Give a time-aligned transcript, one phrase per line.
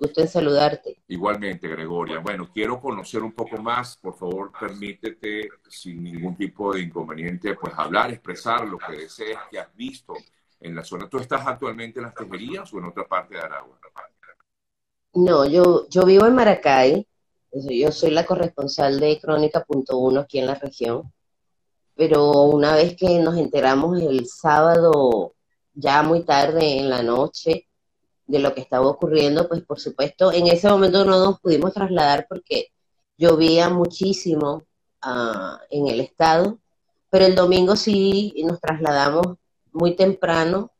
[0.00, 1.02] Gusto en saludarte.
[1.08, 2.20] Igualmente, Gregoria.
[2.20, 3.98] Bueno, quiero conocer un poco más.
[3.98, 9.58] Por favor, permítete, sin ningún tipo de inconveniente, pues hablar, expresar lo que desees, que
[9.58, 10.14] has visto
[10.58, 11.06] en la zona.
[11.06, 13.78] ¿Tú estás actualmente en las tejerías o en otra parte de Aragua?
[15.12, 17.06] No, yo, yo vivo en Maracay.
[17.52, 21.12] Yo soy la corresponsal de Crónica.1 aquí en la región.
[21.94, 25.34] Pero una vez que nos enteramos el sábado,
[25.74, 27.68] ya muy tarde en la noche,
[28.30, 32.26] de lo que estaba ocurriendo, pues por supuesto, en ese momento no nos pudimos trasladar
[32.28, 32.68] porque
[33.18, 34.62] llovía muchísimo
[35.02, 36.58] ah, en el estado,
[37.10, 39.36] pero el domingo sí nos trasladamos
[39.72, 40.70] muy temprano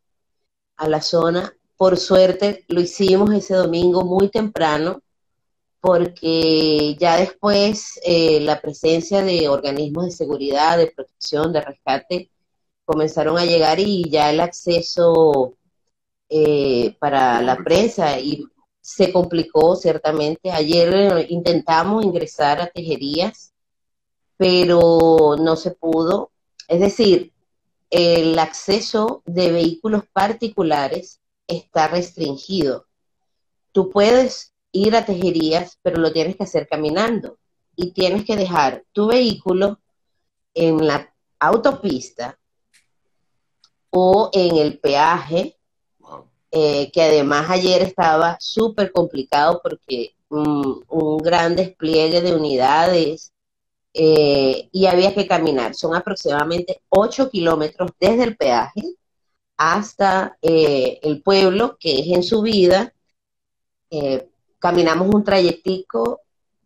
[0.76, 1.52] a la zona.
[1.76, 5.02] Por suerte lo hicimos ese domingo muy temprano
[5.80, 12.30] porque ya después eh, la presencia de organismos de seguridad, de protección, de rescate
[12.84, 15.54] comenzaron a llegar y ya el acceso
[16.32, 18.46] eh, para la prensa y
[18.80, 20.52] se complicó ciertamente.
[20.52, 23.52] Ayer eh, intentamos ingresar a tejerías,
[24.36, 26.30] pero no se pudo.
[26.68, 27.32] Es decir,
[27.90, 32.86] el acceso de vehículos particulares está restringido.
[33.72, 37.38] Tú puedes ir a tejerías, pero lo tienes que hacer caminando
[37.74, 39.80] y tienes que dejar tu vehículo
[40.54, 42.38] en la autopista
[43.90, 45.56] o en el peaje
[46.52, 53.32] eh, que además ayer estaba súper complicado porque un gran despliegue de unidades
[53.94, 55.74] eh, y había que caminar.
[55.74, 58.82] Son aproximadamente 8 kilómetros desde el peaje
[59.56, 62.92] hasta eh, el pueblo, que es en subida.
[64.58, 66.20] caminamos un trayectico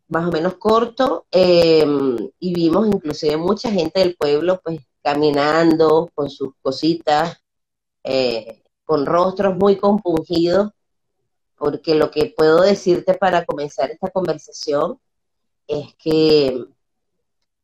[0.09, 6.55] más o menos corto y vimos inclusive mucha gente del pueblo pues caminando con sus
[6.63, 7.43] cositas,
[8.85, 10.73] con rostros muy compungidos,
[11.57, 14.99] porque lo que puedo decirte para comenzar esta conversación
[15.67, 16.65] es que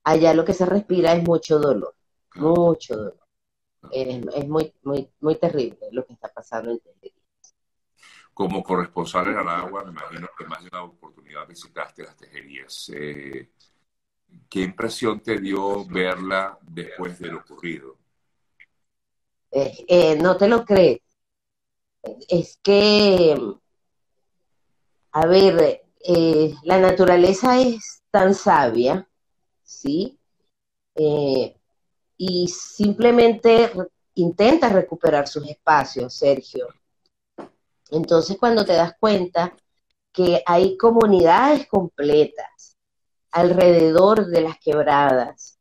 [0.05, 1.95] allá lo que se respira es mucho dolor,
[2.37, 3.17] mucho dolor.
[3.91, 7.15] Es, muy, muy, muy terrible lo que está pasando en Tejerías.
[8.35, 12.91] Como corresponsal en Aragua, me imagino que más de una oportunidad visitaste las tejerías.
[12.95, 13.51] Eh,
[14.49, 17.97] ¿Qué impresión te dio verla después de lo ocurrido?
[19.51, 21.01] Eh, eh, no te lo crees
[22.29, 23.37] es que,
[25.13, 29.09] a ver, eh, la naturaleza es tan sabia,
[29.63, 30.19] ¿sí?
[30.95, 31.57] Eh,
[32.17, 33.73] y simplemente
[34.15, 36.69] intenta recuperar sus espacios, Sergio.
[37.91, 39.55] Entonces, cuando te das cuenta
[40.13, 42.77] que hay comunidades completas
[43.31, 45.59] alrededor de las quebradas,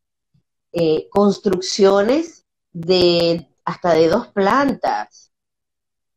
[0.72, 5.29] eh, construcciones de hasta de dos plantas,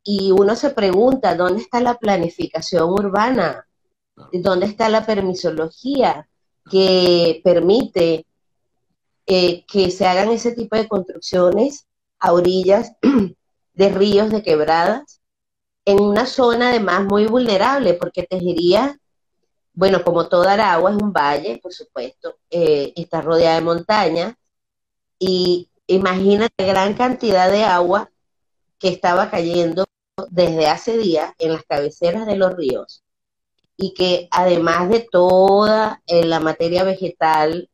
[0.04, 3.66] y uno se pregunta, ¿dónde está la planificación urbana?
[4.32, 6.28] ¿Dónde está la permisología
[6.70, 8.26] que permite
[9.26, 11.86] eh, que se hagan ese tipo de construcciones
[12.18, 12.92] a orillas
[13.74, 15.20] de ríos, de quebradas,
[15.84, 18.98] en una zona además muy vulnerable, porque Tejería,
[19.72, 24.34] bueno, como toda Aragua es un valle, por supuesto, eh, está rodeada de montañas,
[25.18, 28.11] y imagínate gran cantidad de agua
[28.82, 29.84] que estaba cayendo
[30.28, 33.04] desde hace días en las cabeceras de los ríos
[33.76, 37.70] y que además de toda eh, la materia vegetal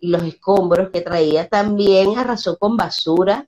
[0.00, 3.46] y los escombros que traía, también arrasó con basura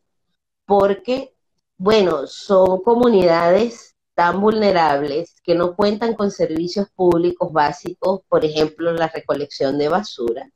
[0.67, 1.35] porque,
[1.79, 9.09] bueno, son comunidades tan vulnerables que no cuentan con servicios públicos básicos, por ejemplo, la
[9.09, 10.51] recolección de basura.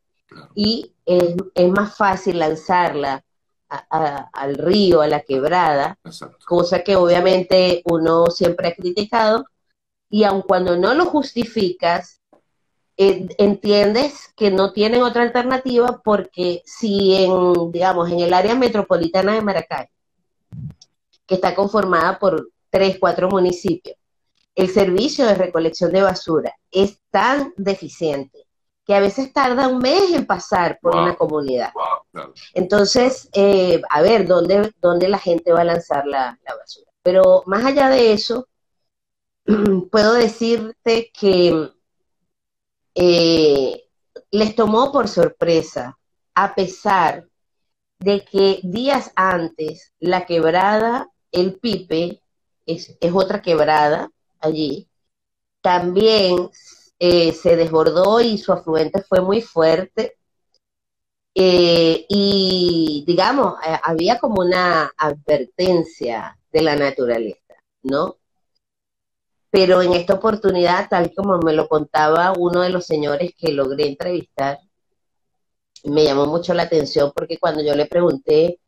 [0.55, 3.25] Y es, es más fácil lanzarla
[3.89, 5.99] al río, a la quebrada,
[6.45, 9.47] cosa que obviamente uno siempre ha criticado,
[10.11, 12.21] y aun cuando no lo justificas,
[12.97, 19.41] entiendes que no tienen otra alternativa porque si en, digamos, en el área metropolitana de
[19.41, 19.87] Maracay,
[21.27, 23.97] que está conformada por tres, cuatro municipios,
[24.55, 28.42] el servicio de recolección de basura es tan deficiente
[28.85, 31.73] que a veces tarda un mes en pasar por una comunidad.
[32.53, 36.91] Entonces, eh, a ver, ¿dónde, ¿dónde la gente va a lanzar la, basura?
[37.03, 38.49] Pero más allá de eso,
[39.91, 41.71] puedo decirte que
[42.95, 43.85] eh,
[44.31, 45.99] les tomó por sorpresa,
[46.35, 47.29] a pesar
[48.01, 52.21] de que días antes la quebrada, el Pipe,
[52.67, 54.89] es, es otra quebrada allí,
[55.61, 56.51] también
[57.05, 60.19] eh, se desbordó y su afluente fue muy fuerte.
[61.35, 68.19] Eh, y digamos, eh, había como una advertencia de la naturaleza, ¿no?
[69.51, 73.89] pero en esta oportunidad, tal como me lo contaba uno de los señores que logré
[73.89, 74.61] entrevistar,
[75.85, 78.61] me llamó mucho la atención porque cuando yo le pregunté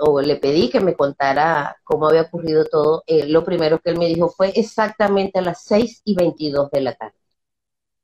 [0.00, 4.06] o le pedí que me contara cómo había ocurrido todo, lo primero que él me
[4.06, 7.19] dijo fue exactamente a las 6 y 22 de la tarde.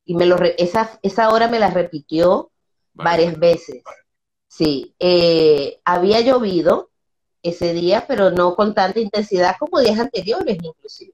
[0.07, 2.51] Y me lo esa, esa hora me la repitió
[2.95, 3.83] varias veces.
[4.49, 6.91] Sí, eh, había llovido
[7.43, 11.13] ese día, pero no con tanta intensidad como días anteriores inclusive.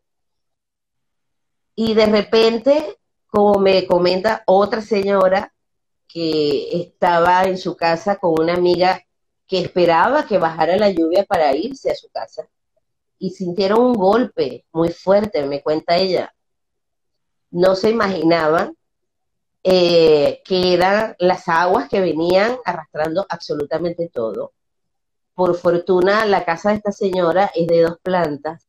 [1.75, 5.53] Y de repente, como me comenta otra señora
[6.07, 9.03] que estaba en su casa con una amiga
[9.47, 12.49] que esperaba que bajara la lluvia para irse a su casa,
[13.23, 16.35] y sintieron un golpe muy fuerte, me cuenta ella.
[17.53, 18.77] No se imaginaban
[19.65, 24.53] eh, que eran las aguas que venían arrastrando absolutamente todo.
[25.35, 28.67] Por fortuna, la casa de esta señora es de dos plantas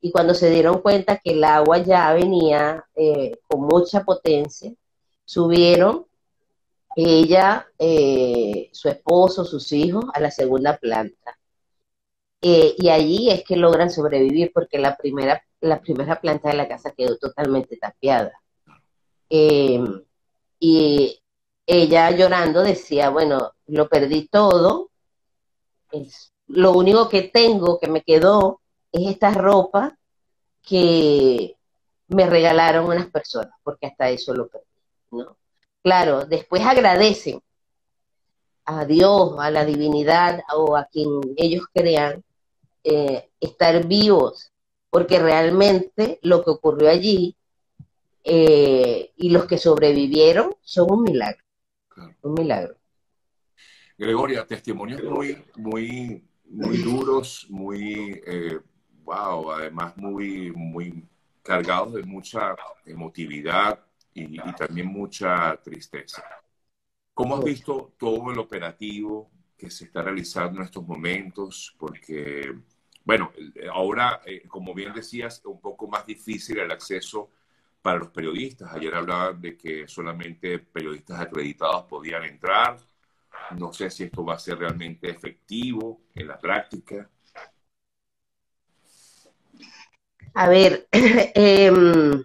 [0.00, 4.72] y cuando se dieron cuenta que el agua ya venía eh, con mucha potencia,
[5.24, 6.06] subieron
[6.96, 11.38] ella, eh, su esposo, sus hijos a la segunda planta.
[12.40, 16.92] Y allí es que logran sobrevivir porque la primera, la primera planta de la casa
[16.96, 18.32] quedó totalmente tapiada.
[19.28, 21.20] Y
[21.66, 24.90] ella llorando decía, bueno, lo perdí todo,
[25.90, 28.60] es, lo único que tengo que me quedó
[28.92, 29.98] es esta ropa
[30.62, 31.56] que
[32.08, 34.66] me regalaron unas personas, porque hasta eso lo perdí,
[35.10, 35.36] ¿no?
[35.82, 37.40] Claro, después agradecen
[38.64, 42.24] a Dios, a la divinidad o a quien ellos crean
[42.82, 44.50] eh, estar vivos,
[44.90, 47.35] porque realmente lo que ocurrió allí
[48.28, 51.44] eh, y los que sobrevivieron son un milagro,
[52.22, 52.76] un milagro.
[53.96, 58.58] Gregoria, testimonios muy, muy, muy duros, muy eh,
[59.04, 61.04] wow, además muy, muy
[61.40, 63.78] cargados de mucha emotividad
[64.12, 66.24] y, también mucha tristeza.
[67.14, 71.76] ¿Cómo has visto todo el operativo que se está realizando en estos momentos?
[71.78, 72.52] Porque,
[73.04, 73.30] bueno,
[73.72, 77.30] ahora, eh, como bien decías, es un poco más difícil el acceso
[77.86, 78.72] para los periodistas.
[78.72, 82.76] Ayer hablaban de que solamente periodistas acreditados podían entrar.
[83.56, 87.08] No sé si esto va a ser realmente efectivo en la práctica.
[90.34, 92.24] A ver, em,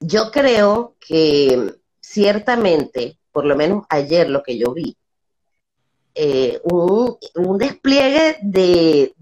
[0.00, 4.96] yo creo que ciertamente, por lo menos ayer lo que yo vi,
[6.16, 9.14] eh, un, despliegue de,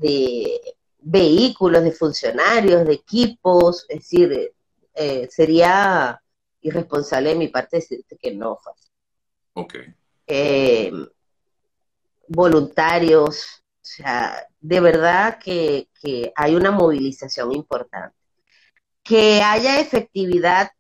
[1.03, 4.54] vehículos, de funcionarios, de equipos, es decir,
[4.95, 6.21] eh, sería
[6.61, 8.73] irresponsable de mi parte decirte que no fue
[9.55, 9.75] Ok.
[10.27, 11.07] Em,
[12.29, 15.89] voluntarios, o sea, de verdad que,
[16.37, 18.17] hay una movilización importante.
[19.03, 20.71] Que haya efectividad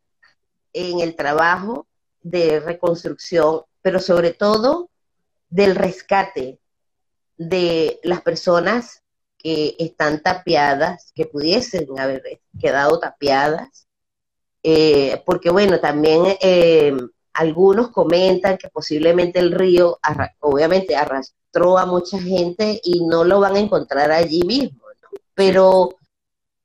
[0.72, 1.86] en el trabajo
[2.22, 4.90] de reconstrucción, pero sobre todo
[5.48, 6.58] del rescate
[7.36, 9.02] de las personas
[9.38, 13.86] que están tapiadas, que pudiesen haber quedado tapiadas,
[14.66, 16.96] eh, porque bueno, también eh,
[17.34, 19.98] algunos comentan que posiblemente el río,
[20.40, 24.80] obviamente, arrastró a mucha gente y no lo van a encontrar allí mismo,
[25.34, 25.96] pero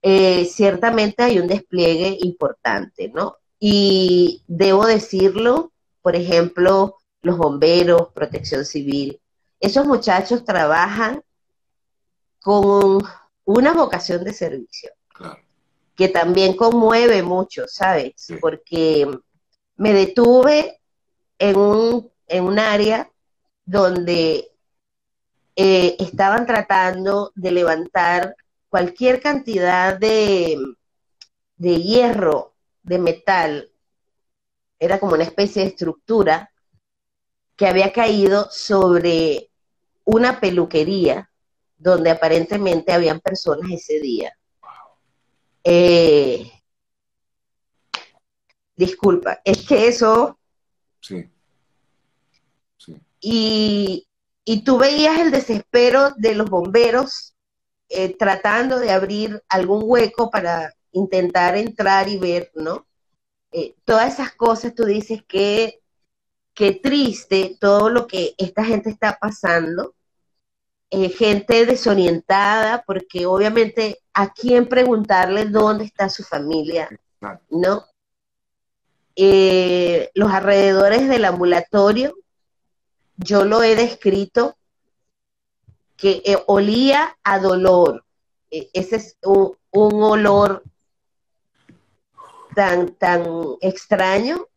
[0.01, 3.35] eh, ciertamente hay un despliegue importante, ¿no?
[3.59, 9.19] Y debo decirlo, por ejemplo, los bomberos, protección civil,
[9.59, 11.21] esos muchachos trabajan
[12.41, 13.03] con
[13.43, 14.91] una vocación de servicio,
[15.99, 18.13] que también conmueve mucho, ¿sabes?
[18.39, 19.05] Porque
[19.75, 20.79] me detuve
[21.37, 23.11] en un, en un área
[23.65, 24.49] donde
[25.57, 28.33] eh, estaban tratando de levantar
[28.69, 30.57] cualquier cantidad de,
[31.57, 33.69] de hierro, de metal,
[34.79, 36.49] era como una especie de estructura
[37.57, 39.49] que había caído sobre
[40.05, 41.29] una peluquería
[41.77, 44.33] donde aparentemente habían personas ese día.
[45.71, 46.51] Eh,
[48.79, 50.39] Disculpa, es que eso...
[51.01, 51.29] Sí.
[53.19, 54.07] Y,
[54.65, 57.35] tú veías el desespero de los bomberos
[57.89, 62.87] eh, tratando de abrir algún hueco para intentar entrar y ver, ¿no?
[63.51, 65.81] Eh, todas esas cosas, tú dices que
[66.53, 69.93] qué triste todo lo que esta gente está pasando.
[70.91, 76.89] Eh, gente desorientada, porque obviamente a quién preguntarle dónde está su familia,
[77.49, 77.85] ¿no?
[79.15, 82.15] Eh, los alrededores del ambulatorio,
[83.17, 84.57] yo lo he descrito
[85.95, 88.05] que eh, olía a dolor.
[88.49, 90.63] E, ese es un, olor
[92.55, 93.25] tan, tan
[93.61, 94.47] extraño,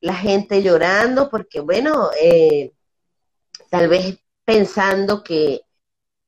[0.00, 2.72] la gente llorando, porque bueno, eh,
[3.68, 5.60] tal vez pensando que,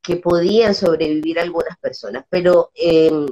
[0.03, 3.27] que, podían sobrevivir algunas personas, pero em,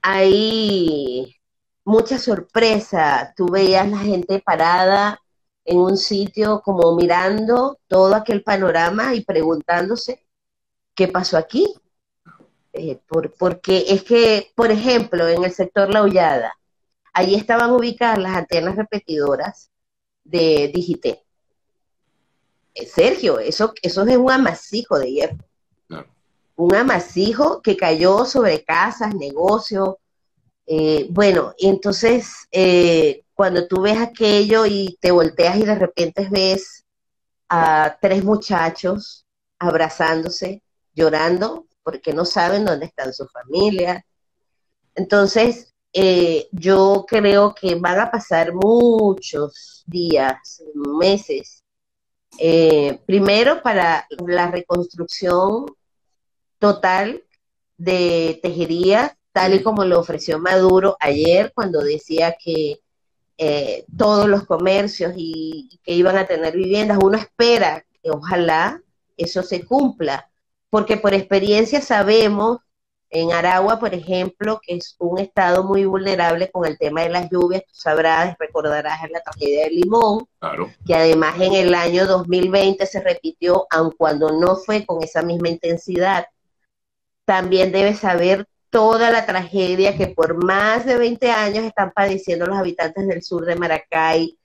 [0.00, 1.36] hay
[1.84, 5.20] mucha sorpresa, tú veías la gente parada
[5.66, 10.26] en un sitio como mirando todo aquel panorama y preguntándose
[10.94, 11.74] qué pasó aquí.
[12.72, 12.98] Eh,
[13.38, 16.54] porque es que, por ejemplo, en el sector La Hollada,
[17.12, 19.70] Allí estaban ubicadas las antenas repetidoras
[20.24, 21.25] de Digité.
[22.84, 25.38] Sergio, eso, eso es un amasijo de hierro.
[26.58, 29.96] Un amasijo que cayó sobre casas, negocios.
[30.66, 36.84] Eh, bueno, entonces eh, cuando tú ves aquello y te volteas y de repente ves
[37.48, 39.26] a tres muchachos
[39.58, 40.62] abrazándose,
[40.94, 44.02] llorando, porque no saben dónde están sus familias.
[44.94, 51.62] Entonces, eh, yo creo que van a pasar muchos días, meses,
[52.38, 55.66] eh, primero para la reconstrucción
[56.58, 57.22] total
[57.76, 62.80] de tejería, tal y como lo ofreció Maduro ayer cuando decía que
[63.38, 68.80] eh, todos los comercios y, que iban a tener viviendas, uno espera que ojalá
[69.16, 70.30] eso se cumpla,
[70.70, 72.58] porque por experiencia sabemos
[73.10, 77.30] en Aragua, por ejemplo, que es un estado muy vulnerable con el tema de las
[77.30, 80.26] lluvias, tú sabrás, recordarás la tragedia de Limón,
[80.84, 85.48] que además en el año 2020 se repitió, aun cuando no fue con esa misma
[85.48, 86.26] intensidad.
[87.24, 92.58] También debes saber toda la tragedia que por más de 20 años están padeciendo los
[92.58, 94.36] habitantes del sur de Maracay,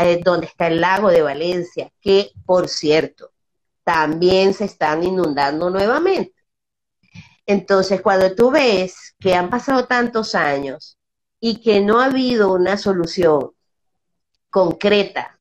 [0.00, 3.30] eh, donde está el lago de Valencia, que por cierto,
[3.82, 6.43] también se están inundando nuevamente.
[7.46, 10.98] Entonces, cuando tú ves que han pasado tantos años
[11.40, 13.50] y que no ha habido una solución
[14.50, 15.38] concreta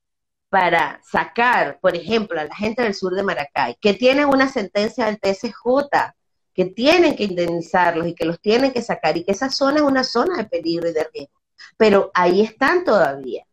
[0.49, 5.05] para sacar, por ejemplo, a la gente del sur de Maracay, que tienen una sentencia
[5.05, 6.13] del TSJ,
[6.53, 9.81] que tienen que indemnizarlos y que los tienen que sacar, y que esa zona es
[9.83, 11.41] una zona de peligro y de riesgo.
[11.77, 13.45] Pero ahí están todavía.